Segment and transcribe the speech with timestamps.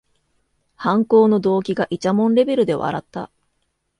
[0.77, 3.29] 犯行の動機がいちゃもんレベルで笑った